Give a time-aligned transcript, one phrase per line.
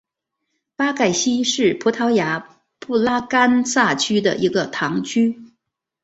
[0.75, 5.39] 巴盖希是葡萄牙布拉干萨区的一个堂区。